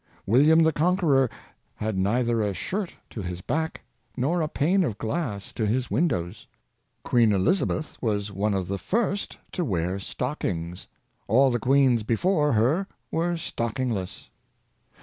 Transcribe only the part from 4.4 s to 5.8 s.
a pane of glass to